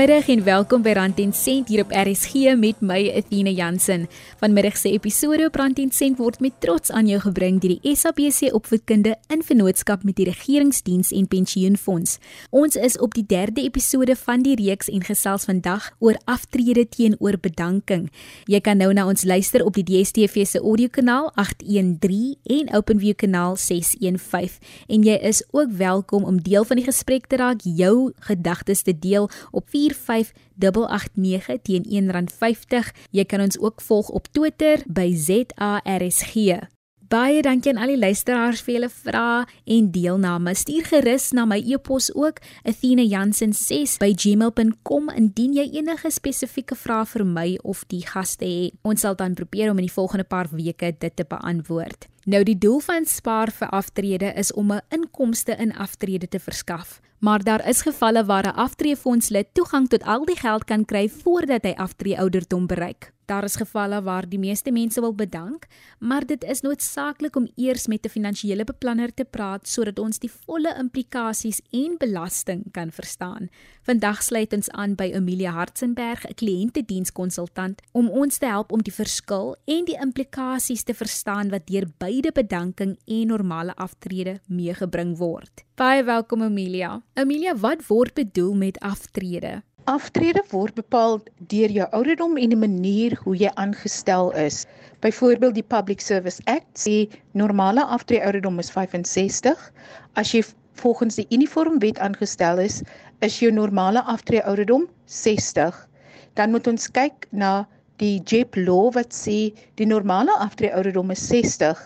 [0.00, 4.06] Goeiemiddag en welkom by Rand en Sent hier op RSG met my Athena Jansen.
[4.40, 7.92] Vanmiddag se episode op Rand en Sent word met trots aan jou gebring deur die
[7.92, 12.16] SABC Opvoedkunde in vennootskap met die Regeringsdiens en Pensioenfonds.
[12.48, 17.36] Ons is op die 3de episode van die reeks en gesels vandag oor aftrede teenoor
[17.36, 18.08] bedanking.
[18.48, 23.60] Jy kan nou na ons luister op die DStv se audiokanaal 813 en OpenView kanaal
[23.60, 28.80] 615 en jy is ook welkom om deel van die gesprek te raak, jou gedagtes
[28.88, 32.90] te deel op 45889 teen R1.50.
[33.10, 36.68] Jy kan ons ook volg op Twitter by ZARSG.
[37.10, 39.42] Baie dankie aan al die luisteraars vir julle vrae
[39.74, 40.54] en deelname.
[40.54, 42.38] Stuur gerus na my e-pos ook
[42.70, 48.78] athenajansen6@gmail.com indien jy enige spesifieke vrae vir my of die gaste het.
[48.86, 52.06] Ons sal dan probeer om in die volgende paar weke dit te beantwoord.
[52.30, 57.00] Nou die doel van spaar vir aftrede is om 'n inkomste in aftrede te verskaf.
[57.20, 61.62] Maar daar is gevalle waar 'n aftreefondslid toegang tot al die geld kan kry voordat
[61.62, 63.12] hy aftree ouderdom bereik.
[63.30, 65.66] Daar is gevalle waar die meeste mense wil bedank,
[65.98, 70.30] maar dit is noodsaaklik om eers met 'n finansiële beplanner te praat sodat ons die
[70.30, 73.48] volle implikasies en belasting kan verstaan.
[73.82, 78.94] Vandag sluit ons aan by Amelia Hartzenberg, 'n kliëntedienskonsultant, om ons te help om die
[78.94, 85.64] verskil en die implikasies te verstaan wat deur beide bedanking en normale aftrede meegebring word.
[85.74, 87.02] Baie welkom Amelia.
[87.14, 89.62] Amelia, wat word bedoel met aftrede?
[89.88, 94.66] Aftrede word bepaal deur jou ouderdom en die manier hoe jy aangestel is.
[95.00, 99.56] Byvoorbeeld die Public Service Act sê normale aftreeouderdom is 65.
[100.20, 100.42] As jy
[100.82, 102.82] volgens die uniformwet aangestel is,
[103.24, 105.72] is jou normale aftreeouderdom 60.
[106.36, 107.66] Dan moet ons kyk na
[108.00, 109.50] die JEP law wat sê
[109.80, 111.80] die normale aftreeouderdom is 60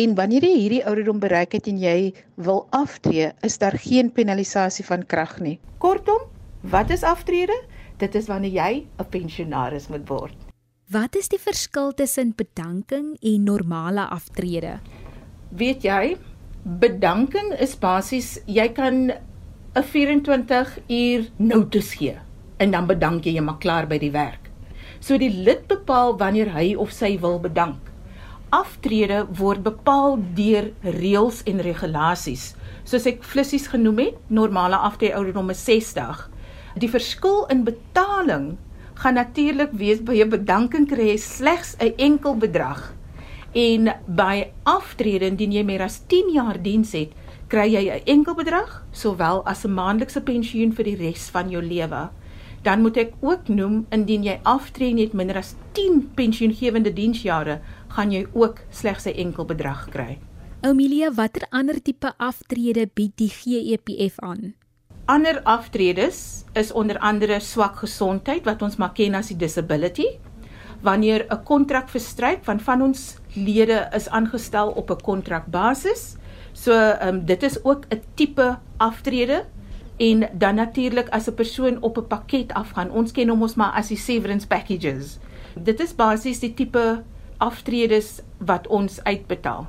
[0.00, 4.84] en wanneer jy hierdie ouderdom bereik het en jy wil aftree, is daar geen penalisasie
[4.84, 5.58] van krag nie.
[5.78, 6.32] Kortom,
[6.70, 7.62] wat is aftrede?
[8.00, 10.34] Dit is wanneer jy 'n pensionaris moet word.
[10.90, 14.80] Wat is die verskil tussen bedanking en normale aftrede?
[15.48, 16.16] Weet jy,
[16.62, 19.12] bedanking is basies jy kan
[19.74, 22.18] 'n 24 uur notas gee
[22.58, 24.50] en dan bedank jy jy maar klaar by die werk.
[25.00, 27.80] So die lid bepaal wanneer hy of sy wil bedank.
[28.50, 32.54] Aftrede word bepaal deur reëls en regulasies.
[32.84, 36.30] Soos ek flissies genoem het, normale aftrede ouderdom is 60.
[36.78, 38.56] Die verskil in betaling
[38.94, 42.94] gaan natuurlik wees by 'n bedanking kry jy slegs 'n enkel bedrag.
[43.54, 47.12] En by aftrede indien jy meer as 10 jaar diens het,
[47.48, 51.62] kry jy 'n enkel bedrag sowel as 'n maandelikse pensioen vir die res van jou
[51.62, 52.10] lewe
[52.64, 57.60] dan moet ek ook noem indien jy aftree net minder as 10 pensioengewende diensjare,
[57.92, 60.18] gaan jy ook slegs 'n enkel bedrag kry.
[60.60, 64.54] Amelia, watter ander tipe aftrede bied die GEPF aan?
[65.04, 70.06] Ander aftredes is onder andere swak gesondheid wat ons maar ken as die disability.
[70.80, 76.16] Wanneer 'n kontrak verstryk van van ons lede is aangestel op 'n kontrakbasis,
[76.52, 79.44] so ehm um, dit is ook 'n tipe aftrede
[79.96, 82.90] en dan natuurlik as 'n persoon op 'n pakket afgaan.
[82.90, 85.18] Ons ken hom ons maar as die severance packages.
[85.54, 87.02] Dit is basies die tipe
[87.38, 89.66] aftredes wat ons uitbetaal.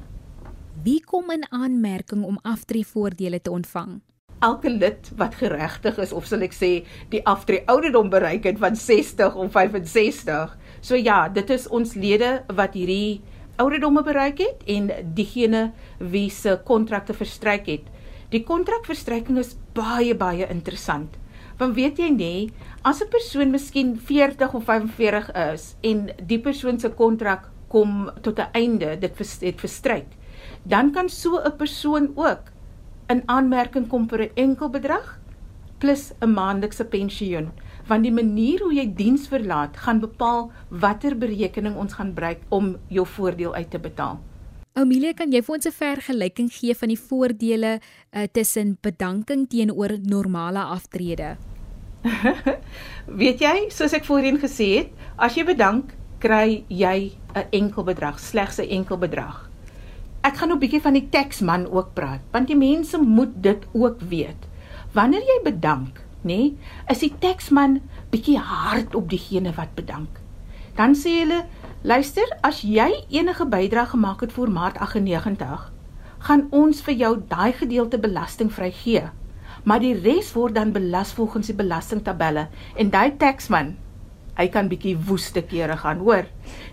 [0.83, 4.01] Wie kom in aanmerking om aftreevoordele te ontvang?
[4.39, 6.71] Elke lid wat geregtig is of sal ek sê
[7.09, 10.57] die aftree ouderdom bereik het van 60 of 65.
[10.81, 13.21] So ja, dit is ons lede wat hierdie
[13.55, 17.85] ouderdomme bereik het en diegene wie se kontrakte verstryk het.
[18.33, 21.15] Die kontrakverstryking is baie baie interessant.
[21.59, 22.33] Want weet jy nê,
[22.83, 28.39] as 'n persoon miskien 40 of 45 is en die persoon se kontrak kom tot
[28.39, 30.07] 'n einde, dit het verstryk,
[30.63, 32.51] dan kan so 'n persoon ook
[33.09, 35.19] in aanmerking kom vir 'n enkel bedrag
[35.79, 37.51] plus 'n maandelikse pensioen
[37.87, 42.75] want die manier hoe jy diens verlaat gaan bepaal watter berekening ons gaan gebruik om
[42.89, 44.19] jou voordeel uit te betaal.
[44.75, 49.97] Amelia, kan jy vir ons 'n vergelyking gee van die voordele uh, tussen bedanking teenoor
[50.01, 51.37] normale aftrede?
[53.21, 58.19] Weet jy, soos ek voorheen gesê het, as jy bedank, kry jy 'n enkel bedrag,
[58.19, 59.49] slegs 'n enkel bedrag.
[60.25, 63.65] Ek gaan nou 'n bietjie van die taxman ook praat, want die mense moet dit
[63.73, 64.47] ook weet.
[64.93, 66.57] Wanneer jy bedank, nê, nee,
[66.89, 70.09] is die taxman bietjie hard op diegene wat bedank.
[70.75, 71.45] Dan sê hulle
[71.83, 75.71] Luister, as jy enige bydrae gemaak het vir Maart 98,
[76.19, 79.03] gaan ons vir jou daai gedeelte belastingvry gee.
[79.63, 83.75] Maar die res word dan belas volgens die belastingtabelle en daai taxman,
[84.37, 86.25] hy kan bietjie woeste kere gaan, hoor.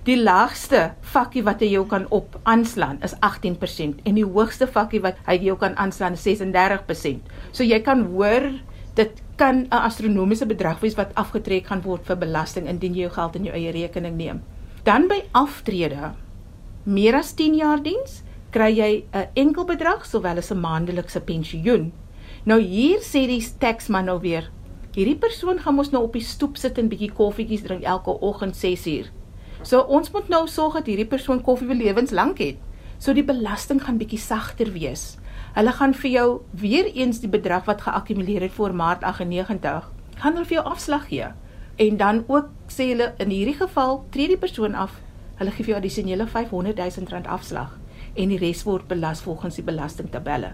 [0.07, 5.03] Die laagste vakkie wat hy jou kan op aanslaan is 18% en die hoogste vakkie
[5.03, 7.23] wat hy jou kan aanslaan is 36%.
[7.53, 8.51] So jy kan hoor
[8.95, 13.15] dit kan 'n astronomiese bedrag wees wat afgetrek gaan word vir belasting indien jy jou
[13.15, 14.43] geld in jou eie rekening neem.
[14.85, 16.13] Dan by aftrede
[16.85, 21.93] meer as 10 jaar diens, kry jy 'n enkel bedrag sowel as 'n maandelikse pensioen.
[22.45, 24.51] Nou hier sê die taxman nou weer,
[24.93, 28.57] hierdie persoon gaan mos nou op die stoep sit en bietjie koffietjies drink elke oggend
[28.59, 29.09] 6uur.
[29.63, 32.59] So ons moet nou sorg dat hierdie persoon koffie vir lewenslank het.
[32.99, 35.17] So die belasting gaan bietjie sagter wees.
[35.57, 39.89] Hulle gaan vir jou weer eens die bedrag wat geakkumuleer het voor Maart 98,
[40.23, 41.29] gaan hulle vir jou afslag gee.
[41.77, 44.99] En dan ook sê hulle in hierdie geval tree die persoon af.
[45.41, 47.79] Hulle gee vir jou addisionele 500 000 rand afslag
[48.15, 50.53] en die res word belas volgens die belastingtabelle.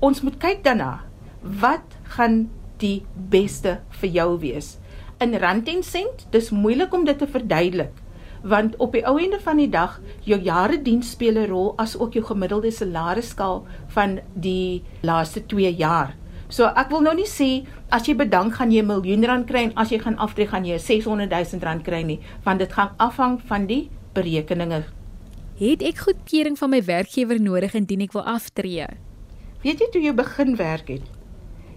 [0.00, 1.00] Ons moet kyk daarna
[1.42, 2.50] wat gaan
[2.82, 4.76] die beste vir jou wees.
[5.22, 8.02] In rand en sent, dis moeilik om dit te verduidelik
[8.42, 11.98] want op die ou einde van die dag jou jare diens speel 'n rol as
[11.98, 16.16] ook jou gemiddelde salarisskaal van die laaste 2 jaar.
[16.48, 19.62] So ek wil nou nie sê as jy bedank gaan jy 'n miljoen rand kry
[19.62, 22.90] en as jy gaan aftree gaan jy 600 000 rand kry nie, want dit gaan
[22.98, 24.84] afhang van die berekeninge.
[25.58, 28.86] Het ek goedkeuring van my werkgewer nodig indien ek wil aftree?
[29.62, 31.21] Weet jy toe jy begin werk het?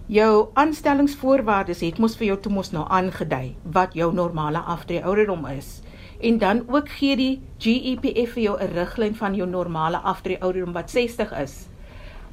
[0.06, 5.40] Jou aanstellingsvoorwaardes het mos vir jou toe mos nou aangedui wat jou normale aftree ouderdom
[5.50, 5.80] is
[6.22, 10.72] en dan ook gee die GEPF vir jou 'n riglyn van jou normale aftree ouderdom
[10.72, 11.66] wat 60 is.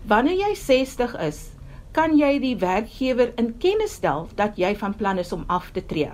[0.05, 1.49] Wanneer jy 60 is,
[1.91, 5.85] kan jy die werkgewer in kennis stel dat jy van plan is om af te
[5.85, 6.11] tree.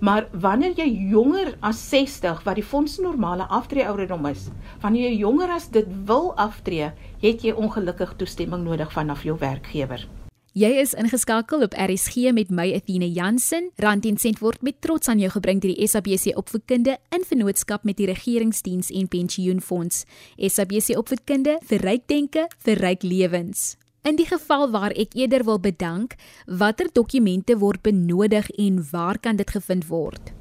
[0.00, 4.48] Maar wanneer jy jonger as 60 wat die fonds normale aftree ouderdom is,
[4.80, 6.90] wanneer jy jonger as dit wil aftree,
[7.20, 10.08] het jy ongelukkig toestemming nodig vanaf jou werkgewer.
[10.52, 13.70] Jy is ingeskakel op RSG met my Athena Jansen.
[13.80, 17.86] Rand en sent word met trots aan jou gebring deur die SABC Opvoedkunde in vennootskap
[17.88, 20.02] met die Regeringsdiens en Pensioenfonds.
[20.36, 23.78] SABC Opvoedkunde vir ryk denke, vir ryk lewens.
[24.04, 29.40] In die geval waar ek eerder wil bedank, watter dokumente word benodig en waar kan
[29.40, 30.34] dit gevind word?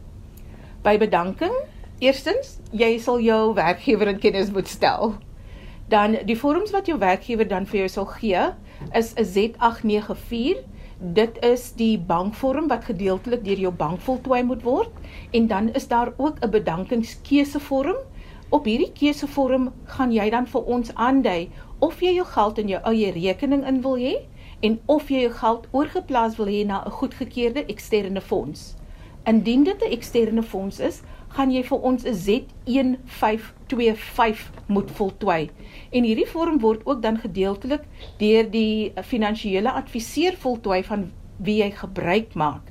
[0.83, 1.55] By bedanking,
[2.03, 5.15] eerstens, jy sal jou werkgewer in kennis moet stel.
[5.87, 8.43] Dan die vorms wat jou werkgewer dan vir jou sal gee,
[8.93, 10.57] is 'n Z894.
[10.99, 14.89] Dit is die bankvorm wat gedeeltelik deur jou bank voltooi moet word
[15.31, 17.95] en dan is daar ook 'n bedankingskeusevorm.
[18.49, 21.49] Op hierdie keusevorm gaan jy dan vir ons aandui
[21.79, 24.15] of jy jou geld in jou eie rekening in wil hê
[24.59, 28.75] en of jy jou geld oorgeplaas wil hê na 'n goedgekeurde eksterne fonds.
[29.25, 31.01] Indien dit 'n eksterne fonds is,
[31.35, 35.49] gaan jy vir ons 'n Z1525 moet voltooi.
[35.91, 37.81] En hierdie vorm word ook dan gedeeltelik
[38.17, 42.61] deur die finansiële adviseur voltooi van wie jy gebruik maak.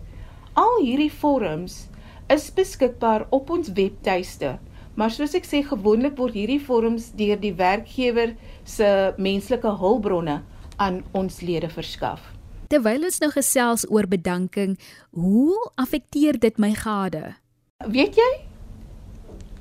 [0.52, 1.88] Al hierdie vorms
[2.28, 4.58] is beskikbaar op ons webtuiste.
[4.94, 8.34] Maar soos ek sê, gewoonlik word hierdie vorms deur die werkgewer
[8.64, 10.42] se menslike hulpbronne
[10.76, 12.20] aan ons lede verskaf.
[12.70, 14.76] Terwyl ons nou gesels oor bedanking,
[15.10, 17.34] hoe affekteer dit my gade?
[17.88, 18.30] Weet jy,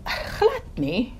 [0.09, 1.13] glad nie.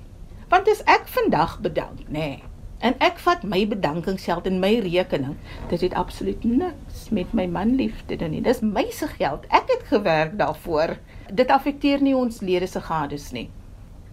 [0.50, 2.42] Want as ek vandag bedank, nê, nee,
[2.80, 5.36] en ek vat my bedankingsgeld in my rekening,
[5.70, 8.42] dit het absoluut niks met my man liefde te doen nie.
[8.42, 9.46] Dis my se geld.
[9.48, 10.96] Ek het gewerk daarvoor.
[11.30, 13.48] Dit affekteer nie ons lede se gades nie.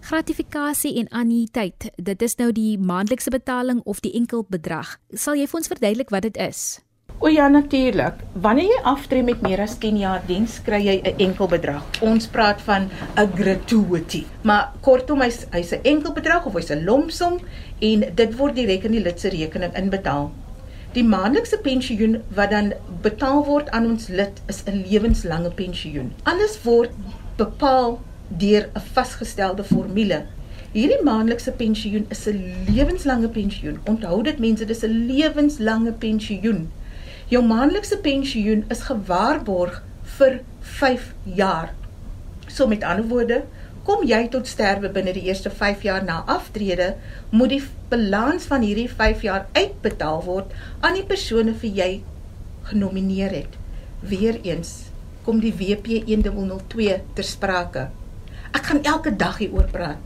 [0.07, 4.99] Gratifikasie en annuïteit, dit is nou die maandelikse betaling of die enkel bedrag.
[5.11, 6.79] Sal jy vir ons verduidelik wat dit is?
[7.19, 8.13] O ja, natuurlik.
[8.31, 11.83] Wanneer jy aftree met meer as 10 jaar diens, kry jy 'n enkel bedrag.
[12.01, 14.25] Ons praat van 'n gratuity.
[14.41, 17.39] Maar kortom, hy's hy's 'n enkel bedrag of hy's 'n lompsom
[17.79, 20.31] en dit word direk in die lid se rekening inbetaal.
[20.93, 26.13] Die maandelikse pensioen wat dan betaal word aan ons lid is 'n lewenslange pensioen.
[26.23, 26.91] Alles word
[27.35, 30.25] bepaal deur 'n vasgestelde formule.
[30.71, 33.79] Hierdie maandelikse pensioen is 'n lewenslange pensioen.
[33.85, 36.69] Onthou dit mense, dis 'n lewenslange pensioen.
[37.27, 39.81] Jou maandelikse pensioen is gewaarborg
[40.15, 40.35] vir
[40.79, 41.73] 5 jaar.
[42.47, 43.41] So met ander woorde,
[43.83, 46.93] kom jy tot sterwe binne die eerste 5 jaar na aftrede,
[47.35, 47.59] moet die
[47.91, 51.89] balans van hierdie 5 jaar uitbetaal word aan die persone vir jy
[52.69, 53.59] genomineer het.
[53.99, 54.71] Weereens
[55.27, 57.89] kom die WP 1002 ter sprake.
[58.55, 59.99] Ek gaan elke dag hieroor praat,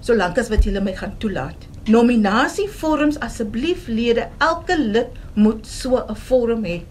[0.00, 6.14] solank as wat julle my gaan toelaat nominasievorms asseblief lede elke lid moet so 'n
[6.14, 6.82] vorm hê.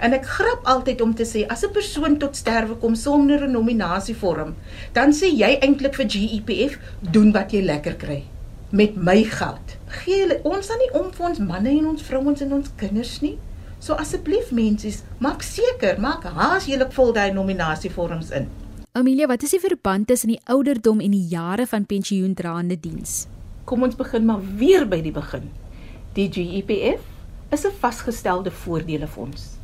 [0.00, 3.52] En ek grap altyd om te sê as 'n persoon tot sterwe kom sonder 'n
[3.52, 4.54] nominasievorm,
[4.92, 8.24] dan sê jy eintlik vir GEPF doen wat jy lekker kry
[8.70, 9.76] met my geld.
[9.86, 13.20] Gee hulle ons dan nie om vir ons manne en ons vrouens en ons kinders
[13.20, 13.38] nie.
[13.78, 18.48] So asseblief mensies, maak seker, maak haas julle vul daai nominasievorms in.
[18.92, 23.26] Amelia, wat is die verband tussen die ouderdom en die jare van pensioendraande diens?
[23.70, 25.46] Kom ons begin maar weer by die begin.
[26.16, 27.02] Die GEPF
[27.54, 29.56] is 'n vasgestelde voordelefonds.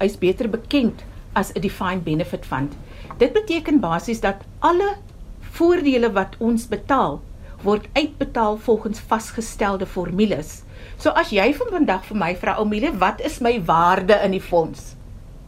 [0.00, 2.72] hy's beter bekend as 'n defined benefit fund.
[3.18, 4.96] Dit beteken basies dat alle
[5.40, 7.20] voordele wat ons betaal
[7.62, 10.62] word uitbetaal volgens vasgestelde formules.
[10.96, 14.96] So as jy vandag vir my vra Omilie, wat is my waarde in die fonds?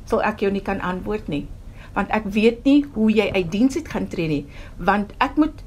[0.04, 1.46] Sal ek jou nie kan antwoord nie,
[1.94, 5.62] want ek weet nie hoe jy uit diens uit gaan tree nie, want ek moet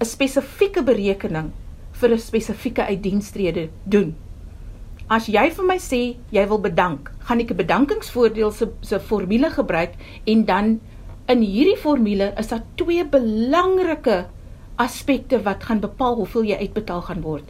[0.00, 1.52] 'n spesifieke berekening
[2.02, 4.14] vir 'n spesifieke uitdienstrede doen.
[5.08, 9.50] As jy vir my sê jy wil bedank, gaan ek 'n bedankingsvoordeel se se formule
[9.50, 9.94] gebruik
[10.26, 10.80] en dan
[11.28, 14.26] in hierdie formule is daar twee belangrike
[14.76, 17.44] aspekte wat gaan bepaal hoeveel jy uitbetaal gaan word.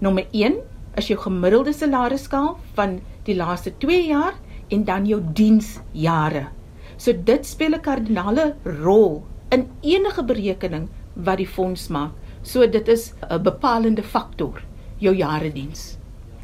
[0.00, 0.60] Nommer 1
[0.96, 4.34] is jou gemiddelde salarisskaal van die laaste 2 jaar
[4.68, 6.48] en dan jou diensjare.
[6.96, 12.12] So dit speel 'n kardinale rol in enige berekening wat die fonds maak.
[12.44, 14.62] So dit is 'n bepalende faktor,
[15.00, 15.96] jou jare diens.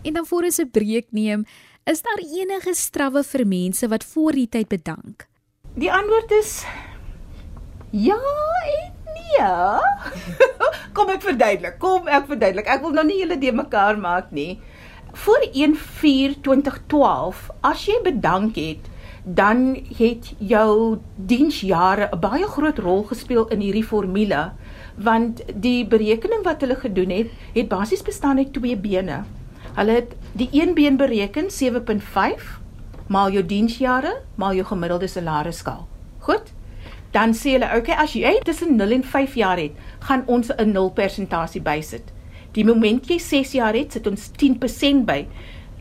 [0.02, 1.44] En dan voor ons 'n breek neem,
[1.84, 5.28] is daar enige strawwe vir mense wat voor die tyd bedank?
[5.74, 6.64] Die antwoord is
[7.90, 8.18] ja
[8.66, 9.46] en nee.
[10.96, 11.78] Kom ek verduidelik.
[11.78, 12.66] Kom ek verduidelik.
[12.66, 14.60] Ek wil nou nie julle de mekaar maak nie.
[15.12, 18.88] Voor 1/4/2012, as jy bedank het,
[19.24, 24.52] dan het jou diensjare 'n baie groot rol gespeel in hierdie formule,
[24.96, 29.24] want die berekening wat hulle gedoen het, het basies bestaan uit twee bene.
[29.74, 32.58] Hulle het die een been bereken 7.5
[33.06, 35.86] maal jou diensjare maal jou gemiddelde salarisskaal.
[36.18, 36.52] Goed?
[37.10, 39.72] Dan sê hulle, okay, as jy tussen 0 en 5 jaar het,
[40.06, 42.12] gaan ons 'n 0 persentasie bysit.
[42.52, 45.26] Die oomblik jy 6 jaar het, sit ons 10% by.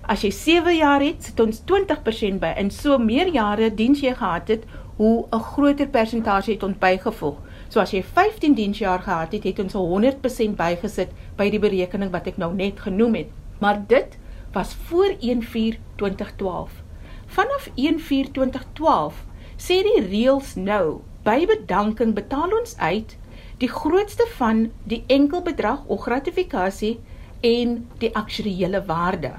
[0.01, 2.53] As jy 7 jaar het, sit ons 20% by.
[2.57, 4.63] En so meer jare diens jy gehad het,
[4.97, 7.37] hoe 'n groter persentasie het ons bygevoeg.
[7.69, 12.27] So as jy 15 diensjaar gehad het, het ons 100% bygesit by die berekening wat
[12.31, 13.33] ek nou net genoem het.
[13.61, 14.17] Maar dit
[14.55, 16.81] was voor 1/4/2012.
[17.29, 19.25] Vanaf 1/4/2012
[19.57, 23.17] sê die reëls nou, by bedanking betaal ons uit
[23.59, 26.99] die grootste van die enkelbedrag of gratifikasie
[27.41, 29.31] en die aktuariële waarde.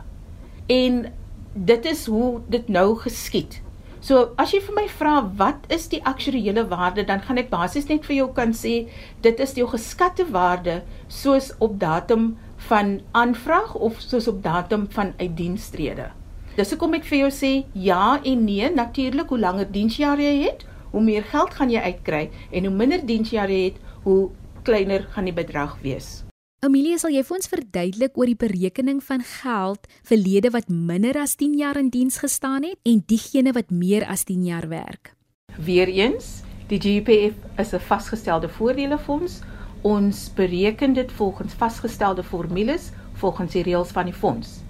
[0.66, 1.12] En
[1.54, 3.62] dit is hoe dit nou geskied.
[4.00, 7.88] So as jy vir my vra wat is die aktuariële waarde, dan gaan ek basies
[7.90, 8.86] net vir jou kan sê
[9.26, 10.78] dit is jou geskatte waarde
[11.12, 12.32] soos op datum
[12.70, 16.08] van aanvraag of soos op datum van uitdienstrede.
[16.56, 20.64] Dis hoekom ek vir jou sê ja en nee, natuurlik hoe langer diensjare jy het,
[20.96, 23.78] hoe meer geld gaan jy uitkry en hoe minder diensjare jy het,
[24.08, 24.30] hoe
[24.64, 26.29] kleiner gaan die bedrag wees.
[26.60, 31.16] Amelia, sal jy vir ons verduidelik oor die berekening van geld vir lede wat minder
[31.16, 35.14] as 10 jaar in diens gestaan het en diegene wat meer as 10 jaar werk?
[35.56, 39.40] Weereens, die GPF is 'n vasgestelde voordelefonds.
[39.80, 44.60] Ons bereken dit volgens vasgestelde formules volgens die reëls van die fonds.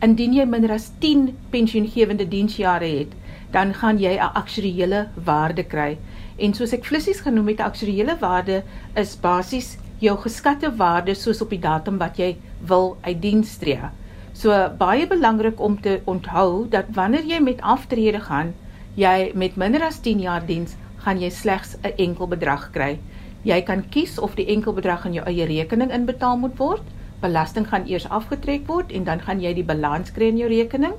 [0.00, 3.12] Indien jy minder as 10 pensioengewende diensjare het,
[3.50, 5.98] dan gaan jy 'n aktuariële waarde kry.
[6.36, 11.42] En soos ek flissies genoem het, 'n aktuariële waarde is basies jou geskatte waarde soos
[11.44, 12.34] op die datum wat jy
[12.68, 13.90] wil uit diens tree.
[14.34, 18.54] So baie belangrik om te onthou dat wanneer jy met aftrede gaan,
[18.98, 22.98] jy met minder as 10 jaar diens, gaan jy slegs 'n enkel bedrag kry.
[23.44, 26.82] Jy kan kies of die enkel bedrag in jou eie rekening inbetaal moet word.
[27.20, 30.94] Belasting gaan eers afgetrek word en dan gaan jy die balans kry in jou rekening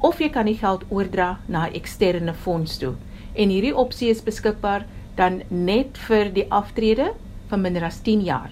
[0.00, 2.94] of jy kan die geld oordra na 'n eksterne fonds toe.
[3.34, 7.12] En hierdie opsie is beskikbaar dan net vir die aftrede
[7.50, 8.50] van minder as 10 jaar.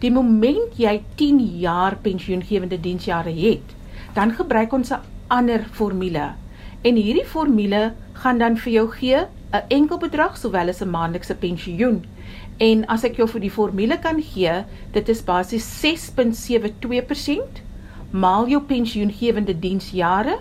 [0.00, 3.74] Die moment jy 10 jaar pensioengewende diensjare het,
[4.14, 6.32] dan gebruik ons 'n ander formule.
[6.82, 9.16] En hierdie formule gaan dan vir jou gee
[9.52, 12.04] 'n enkel bedrag sowel as 'n maandelikse pensioen.
[12.58, 17.62] En as ek jou vir die formule kan gee, dit is basies 6.72%
[18.10, 20.38] maal jou pensioengewende diensjare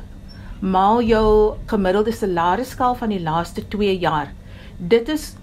[0.59, 4.33] maal jou gemiddelde salarisskaal van die laaste 2 jaar.
[4.77, 5.35] Dit is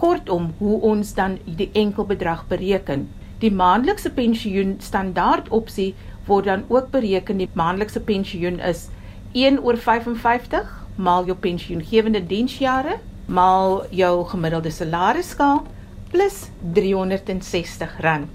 [0.00, 3.08] kortom hoe ons dan die enkelbedrag bereken.
[3.40, 5.94] Die maandelikse pensioen standaard opsie
[6.26, 7.40] word dan ook bereken.
[7.40, 8.88] Die maandelikse pensioen is
[9.32, 12.98] 1 oor 55 maal jou pensioengewende diensjare
[13.30, 15.62] maal jou gemiddelde salarisskaal
[16.10, 18.26] plus R360.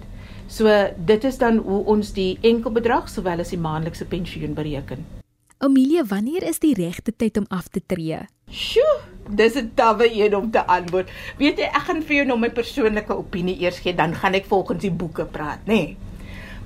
[0.48, 0.72] So
[1.06, 5.25] dit is dan hoe ons die enkelbedrag sowel as die maandelikse pensioen bereken.
[5.64, 8.18] Amelia, wanneer is die regte tyd om af te tree?
[8.52, 8.96] Sjoe,
[9.30, 11.10] dis 'n tawwe een om te antwoord.
[11.38, 14.46] Weet jy, ek gaan vir jou nou my persoonlike opinie eers gee, dan gaan ek
[14.46, 15.74] volgens die boeke praat, nê.
[15.74, 15.98] Nee.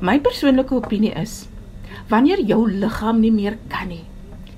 [0.02, 1.48] My persoonlike opinie is
[2.08, 4.06] wanneer jou liggaam nie meer kan nie.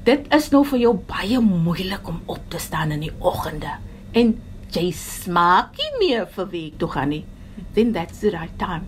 [0.03, 3.79] Dit is nou vir jou baie moeilik om op te staan in die oggende
[4.13, 4.39] en
[4.71, 7.25] jy smaak nie meer vir week toe gaan nie.
[7.73, 8.87] Then that's the right time.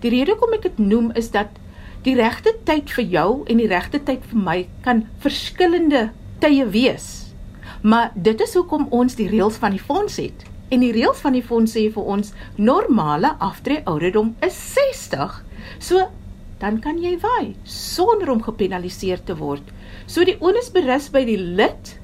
[0.00, 1.48] Die rede hoekom ek dit noem is dat
[2.04, 6.08] die regte tyd vir jou en die regte tyd vir my kan verskillende
[6.40, 7.08] tye wees.
[7.82, 10.46] Maar dit is hoekom ons die reëls van die fonds het.
[10.70, 15.40] En die reëls van die fonds sê vir ons normale aftree ouderdom is 60.
[15.82, 16.06] So
[16.60, 19.64] dan kan jy waai sonder om gepenaliseer te word.
[20.06, 21.96] So die onus berus by die lid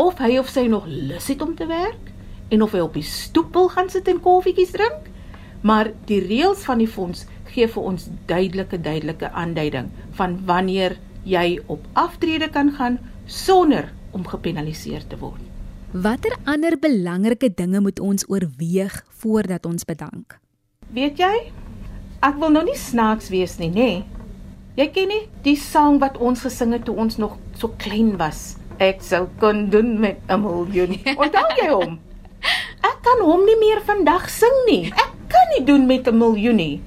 [0.00, 2.12] of hy of sy nog lus het om te werk
[2.52, 5.08] en of hy op die stoep wil gaan sit en koffietjies drink.
[5.64, 11.60] Maar die reëls van die fonds gee vir ons duidelike duidelike aanduiding van wanneer jy
[11.66, 15.40] op aftrede kan gaan sonder om gepenaliseer te word.
[15.94, 20.38] Watter ander belangrike dinge moet ons oorweeg voordat ons bedank?
[20.94, 21.34] Weet jy?
[22.24, 23.90] Ek wil nou nie snaaks wees nie, nê?
[24.74, 28.56] Jy ken nie die sang wat ons gesing het toe ons nog so klein was.
[28.82, 30.98] Ek sou kon doen met 'n miljoen.
[31.22, 32.00] Onthou jy hom?
[32.82, 34.90] Ek kan hom nie meer vandag sing nie.
[34.90, 36.82] Ek kan nie doen met 'n miljoen nie.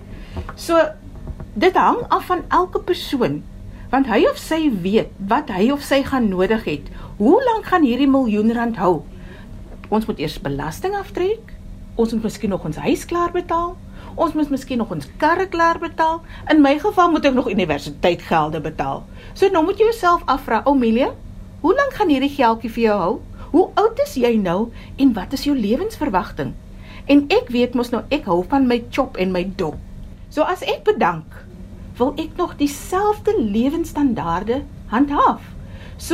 [0.56, 0.80] So
[1.54, 3.44] dit hang af van elke persoon
[3.90, 6.90] want hy of sy weet wat hy of sy gaan nodig het.
[7.22, 9.06] Hoe lank gaan hierdie miljoen rand hou?
[9.88, 11.54] Ons moet eers belasting aftrek.
[11.96, 13.78] Ons moet miskien nog ons huis klaar betaal.
[14.20, 16.20] Ons moet miskien nog ons karre klaar betaal.
[16.52, 19.06] In my geval moet ek nog universiteitsgelde betaal.
[19.34, 21.14] So nou moet jy jouself afvra, Omelia,
[21.64, 23.16] hoe lank gaan hierdie geldjie vir jou hou?
[23.56, 26.56] Hoe oud is jy nou en wat is jou lewensverwagting?
[27.08, 29.80] En ek weet mos nou ek hou van my chop en my dop.
[30.38, 31.26] So as ek bedank,
[31.98, 34.60] wil ek nog dieselfde lewensstandaarde
[34.92, 35.42] handhaaf.
[35.98, 36.14] So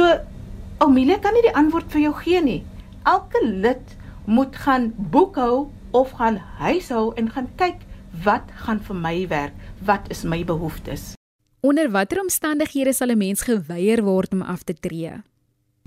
[0.79, 2.61] Amelia kan nie die antwoord vir jou gee nie.
[3.03, 7.83] Elke lid moet gaan boekhou of gaan huishou en gaan kyk
[8.23, 11.17] wat gaan vir my werk, wat is my behoeftes.
[11.59, 15.19] Onder watter omstandighede sal 'n mens geweier word om af te tree?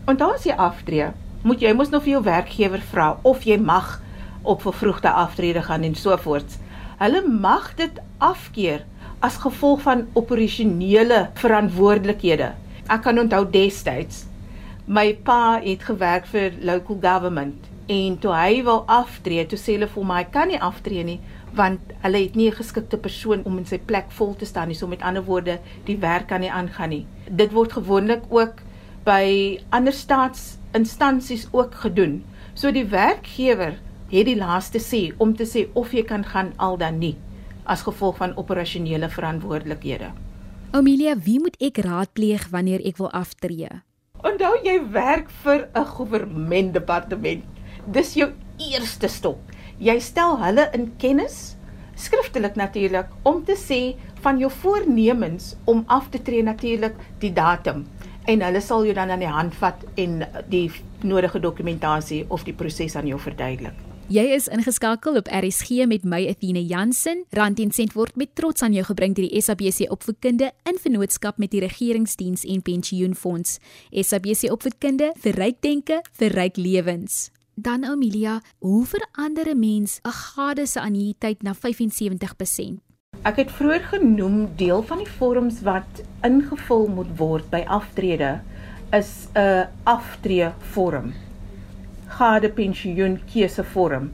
[0.04, 1.08] Onthou as jy aftree,
[1.42, 4.02] moet jy mos nou vir jou werkgewer vra of jy mag
[4.42, 6.65] op vervroegde aftrede gaan en so voort.
[6.96, 8.86] Hulle mag dit afkeer
[9.20, 12.54] as gevolg van operasionele verantwoordelikhede.
[12.88, 14.24] Ek kan onthou destyds
[14.86, 19.88] my pa het gewerk vir local government en toe hy wil aftree, toe sê hulle
[19.90, 21.18] vir my hy kan nie aftree nie
[21.56, 24.74] want hulle het nie 'n geskikte persoon om in sy plek vol te staan nie.
[24.74, 27.06] So met ander woorde, die werk kan nie aangaan nie.
[27.30, 28.62] Dit word gewoonlik ook
[29.04, 32.24] by ander staatsinstansies ook gedoen.
[32.54, 33.78] So die werkgewer
[34.10, 37.16] het die laaste sê om te sê of jy kan gaan al dan nie
[37.66, 40.12] as gevolg van operasionele verantwoordelikhede.
[40.70, 43.70] Amelia, wie moet ek raadpleeg wanneer ek wil aftree?
[44.22, 47.44] Onthou jy werk vir 'n goewermentdepartement.
[47.86, 49.38] Dis jou eerste stop.
[49.78, 51.56] Jy stel hulle in kennis
[51.96, 57.86] skriftelik natuurlik om te sê van jou voornemens om af te tree natuurlik die datum
[58.26, 60.70] en hulle sal jou dan aan die hand vat en die
[61.02, 63.85] nodige dokumentasie of die proses aan jou verduidelik.
[64.06, 67.24] Jy is ingeskakel op RSG met my Athena Jansen.
[67.34, 71.40] Rand en sent word met trots aan jou gebring deur die SABC Opvoedkunde in vennootskap
[71.42, 73.56] met die Regeringsdiens en Pensioenfonds.
[73.90, 77.32] SABC Opvoedkunde vir ryk denke, vir ryk lewens.
[77.58, 82.78] Dan Amelia, hoe verander 'n mens 'n gade se annuïteit na 75%?
[83.24, 88.40] Ek het vroeër genoem deel van die vorms wat ingevul moet word by aftrede
[88.92, 90.52] is 'n aftree
[92.06, 94.10] vorm gade pensioen keusevorm.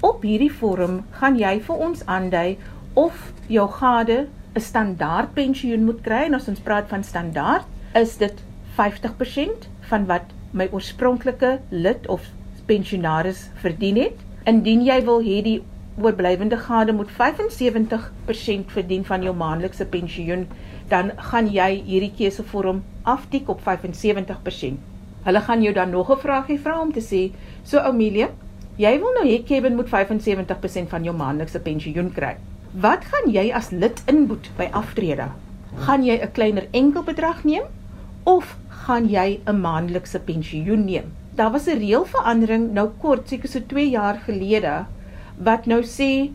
[0.00, 2.56] Op hierdie vorm gaan jy vir ons aandui
[2.94, 8.16] of jou gade 'n standaard pensioen moet kry en as ons praat van standaard, is
[8.16, 8.42] dit
[8.76, 12.20] 50% van wat my oorspronklike lid of
[12.66, 14.16] pensionaris verdien het.
[14.46, 15.62] Indien jy wil hê die
[15.98, 20.46] oorblywende gade moet 75% verdien van jou maandelikse pensioen,
[20.88, 24.91] dan gaan jy hierdie keusevorm aftik op 75%.
[25.22, 27.32] Hulle gaan jou dan nog 'n vraagie vra om te sê,
[27.64, 28.28] "So Amelia,
[28.76, 32.36] jy wil nou hê Kevin moet 75% van jou maandelikse pensioen kry.
[32.72, 35.28] Wat gaan jy as lid inboet by aftrede?
[35.76, 37.64] Gaan jy 'n kleiner enkelbedrag neem
[38.24, 43.60] of gaan jy 'n maandelikse pensioen neem?" Daar was 'n reëlverandering nou kort, seker so
[43.60, 44.86] 2 jaar gelede,
[45.38, 46.30] wat nou sê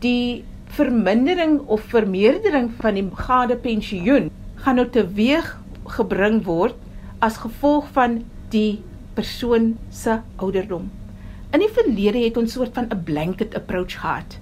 [0.00, 4.30] die vermindering of vermeerdering van die gade pensioen
[4.64, 5.58] gaan nou teweeg
[5.96, 6.74] gebring word
[7.22, 8.82] as gevolg van die
[9.14, 10.90] persoon se ouderdom.
[11.52, 14.38] In die verlede het ons soort van 'n blanket approach gehad.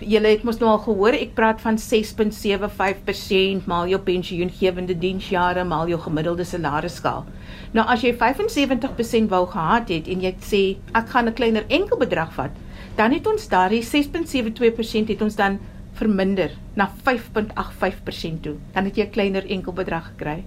[0.00, 5.88] Julle het mos nou al gehoor ek praat van 6.75% maal jou pensioengewende diensjare maal
[5.88, 7.24] jou gemiddelde salarisskaal.
[7.72, 11.96] Nou as jy 75% wou gehad het en jy sê ek gaan 'n kleiner enkel
[11.98, 12.50] bedrag vat,
[12.96, 15.58] dan het ons daardie 6.72% het ons dan
[15.92, 18.56] verminder na 5.85% toe.
[18.72, 20.44] Dan het jy 'n kleiner enkel bedrag gekry.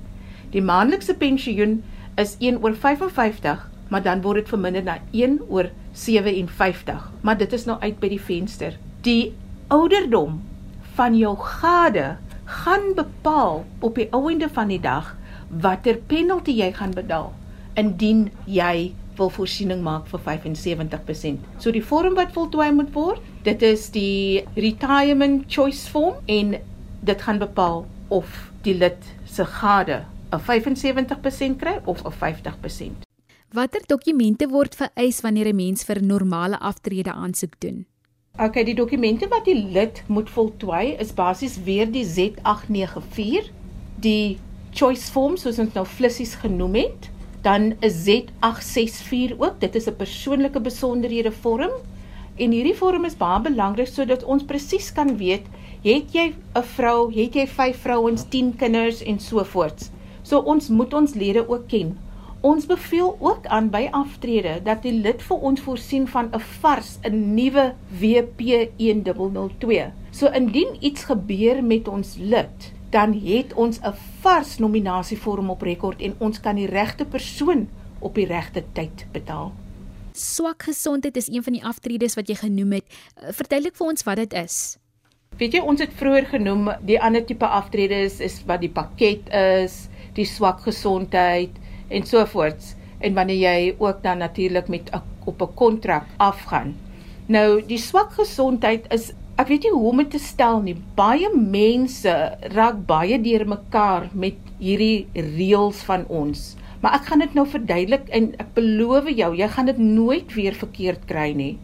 [0.56, 1.82] Die maandelikse pensioen
[2.16, 7.10] is 1 oor 55, maar dan word dit verminder na 1 oor 57.
[7.28, 8.78] Maar dit is nou uit by die venster.
[9.04, 9.34] Die
[9.68, 10.40] ouderdom
[10.96, 12.16] van jou gade
[12.46, 15.16] gaan bepaal op die einde van die dag
[15.50, 17.34] watter penalty jy gaan betaal.
[17.76, 21.44] indien jy wil voorsiening maak vir 75%.
[21.60, 26.56] So die vorm wat voltooi moet word, dit is die retirement choice form en
[27.04, 33.06] dit gaan bepaal of die lid se gade 'n 75% kry of 'n 50%.
[33.54, 37.86] Watter dokumente word vereis wanneer 'n mens vir normale aftrede aansoek doen?
[38.38, 43.52] OK, die dokumente wat die lid moet voltooi is basies weer die Z894,
[44.04, 44.38] die
[44.74, 47.10] choice form soos ons nou flissies genoem het,
[47.42, 49.60] dan 'n Z864 ook.
[49.60, 51.72] Dit is 'n persoonlike besonderhede vorm.
[52.36, 55.46] En hierdie vorm is baie belangrik sodat ons presies kan weet,
[55.84, 59.92] het jy 'n vrou, het jy 5 vrouens, 10 kinders en so voort.
[60.26, 61.94] So ons moet ons lede ook ken.
[62.46, 66.98] Ons beveel ook aan by aftrede dat die lid vir ons voorsien van 'n vars,
[67.04, 69.92] 'n nuwe WP1002.
[70.12, 76.02] So indien iets gebeur met ons lid, dan het ons 'n vars nominasievorm op rekord
[76.02, 79.54] en ons kan die regte persoon op die regte tyd betaal.
[80.14, 82.86] Swak gesondheid is een van die aftredes wat jy genoem het.
[83.16, 84.78] Eh, verduidelik vir ons wat dit is.
[85.38, 89.90] Weet jy, ons het vroeër genoem die ander tipe aftredes is wat die pakket is,
[90.16, 91.52] die swak gesondheid
[91.90, 96.76] en so voorts en wanneer jy ook dan natuurlik met a, op 'n kontrak afgaan.
[97.28, 100.76] Nou, die swak gesondheid is ek weet nie hoe om dit te stel nie.
[100.96, 106.56] Baie mense raak baie deurmekaar met hierdie reëls van ons.
[106.82, 110.54] Maar ek gaan dit nou verduidelik en ek beloof jou, jy gaan dit nooit weer
[110.54, 111.58] verkeerd kry nie.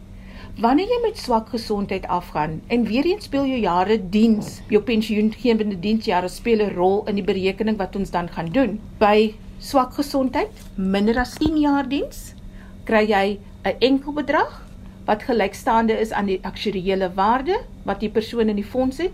[0.60, 5.78] Wanneer jy met swak gesondheid afgaan en weer eens speel jou jare diens, jou pensioengewende
[5.80, 8.80] diensjare speel 'n rol in die berekening wat ons dan gaan doen.
[9.00, 12.36] By swak gesondheid, minder as 10 jaar diens,
[12.84, 14.68] kry jy 'n enkel bedrag
[15.06, 19.12] wat gelykstaande is aan die aktuariële waarde wat die persoon in die fonds het.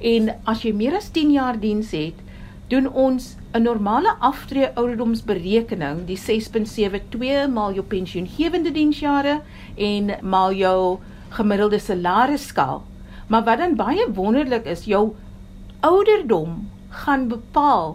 [0.00, 2.14] En as jy meer as 10 jaar diens het,
[2.68, 9.42] doen ons 'n normale aftree ouderdomsberekening, die 6.72 maal jou pensioengewende diensjare
[9.76, 10.98] en maal jou
[11.36, 12.82] gemiddelde salarisskaal.
[13.26, 15.14] Maar wat dan baie wonderlik is, jou
[15.80, 17.94] ouderdom gaan bepaal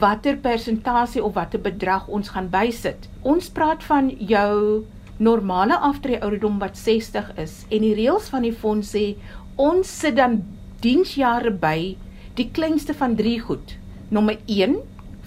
[0.00, 3.06] watter persentasie of watter bedrag ons gaan bysit.
[3.22, 4.84] Ons praat van jou
[5.16, 9.14] normale aftree ouderdom wat 60 is en die reëls van die fonds sê
[9.54, 10.40] ons sit dan
[10.82, 11.94] diensjare by
[12.34, 13.78] die kleinste van 3 goed.
[14.10, 14.76] Nommer 1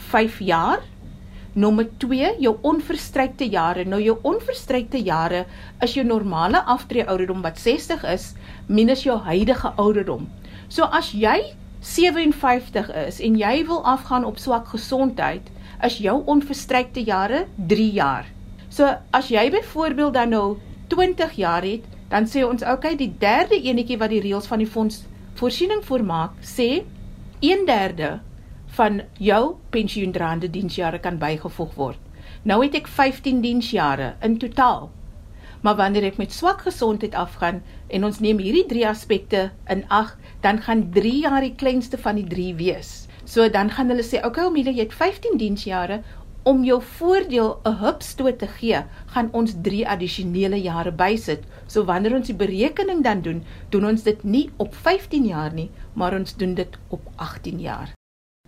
[0.09, 0.81] 5 jaar.
[1.53, 3.85] Nommer 2 jou onverstrykte jare.
[3.85, 5.45] Nou jou onverstrykte jare
[5.85, 8.33] is jou normale aftree ouderdom wat 60 is
[8.67, 10.29] minus jou huidige ouderdom.
[10.67, 15.45] So as jy 57 is en jy wil afgaan op swak gesondheid,
[15.83, 18.25] is jou onverstrykte jare 3 jaar.
[18.69, 23.55] So as jy byvoorbeeld dan nou 20 jaar het, dan sê ons okay, die derde
[23.55, 25.03] enetjie wat die reëls van die fonds
[25.39, 26.83] voorsiening voormaak, sê
[27.39, 28.28] 1/3
[28.79, 31.99] van jou pensioendraande diensjare kan bygevoeg word.
[32.47, 34.87] Nou het ek 15 diensjare in totaal.
[35.61, 37.59] Maar wanneer ek met swak gesondheid afgaan
[37.91, 40.13] en ons neem hierdie drie aspekte in ag,
[40.45, 42.93] dan gaan 3 jaar die kleinste van die 3 wees.
[43.27, 46.01] So dan gaan hulle sê, "Oké, okay, Omelia, jy het 15 diensjare
[46.43, 51.43] om jou voordeel 'n hupstoot te gee, gaan ons 3 addisionele jare bysit.
[51.67, 55.69] So wanneer ons die berekening dan doen, doen ons dit nie op 15 jaar nie,
[55.93, 57.98] maar ons doen dit op 18 jaar.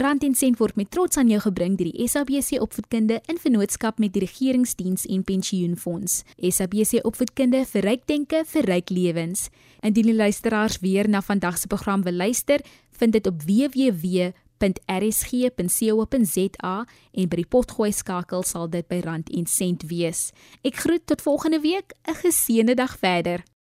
[0.00, 4.00] Rand en sent word met trots aan jou gebring deur die SABC Opvoedkunde in vennootskap
[4.00, 6.22] met die Regeringsdiens en Pensioenfonds.
[6.40, 9.50] SABC Opvoedkunde vir ryk denke vir ryk lewens.
[9.84, 12.64] Indien die luisteraars weer na vandag se program wil luister,
[12.96, 13.44] vind dit op
[14.60, 16.74] www.rsg.co.za
[17.12, 20.30] en by die potgooi skakel sal dit by Rand en sent wees.
[20.62, 23.42] Ek groet tot volgende week, 'n geseënde dag verder.